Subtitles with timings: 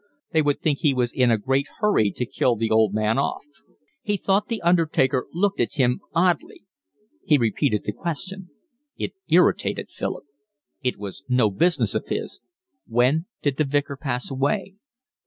[0.31, 3.45] They would think he was in a great hurry to kill the old man off.
[4.01, 6.63] He thought the undertaker looked at him oddly.
[7.23, 8.49] He repeated the question.
[8.97, 10.23] It irritated Philip.
[10.81, 12.41] It was no business of his.
[12.87, 14.73] "When did the Vicar pass away?"